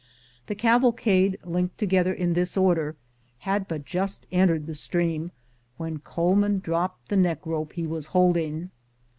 The 0.47 0.55
cavalcade, 0.55 1.37
linked 1.45 1.77
together 1.77 2.11
in 2.11 2.33
this 2.33 2.57
order, 2.57 2.95
ad 3.45 3.67
but 3.67 3.85
just 3.85 4.25
entered 4.31 4.65
the 4.65 4.73
stream 4.73 5.29
when 5.77 5.99
Coleman 5.99 6.57
dropped 6.57 7.09
the 7.09 7.17
neckrope 7.17 7.73
he 7.73 7.85
was 7.85 8.07
holding. 8.07 8.71